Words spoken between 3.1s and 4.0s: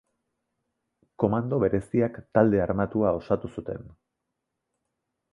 osatu zuten.